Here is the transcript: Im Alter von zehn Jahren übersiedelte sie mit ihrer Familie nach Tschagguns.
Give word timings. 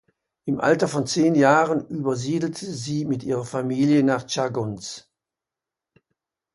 Im 0.45 0.59
Alter 0.59 0.87
von 0.87 1.05
zehn 1.05 1.35
Jahren 1.35 1.85
übersiedelte 1.85 2.65
sie 2.65 3.05
mit 3.05 3.21
ihrer 3.23 3.45
Familie 3.45 4.01
nach 4.01 4.23
Tschagguns. 4.23 5.07